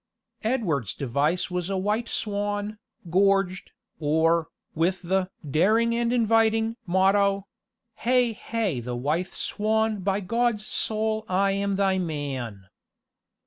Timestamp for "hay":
7.97-8.33, 8.33-8.79